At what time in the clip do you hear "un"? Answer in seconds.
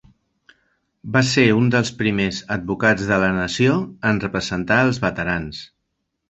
1.57-1.67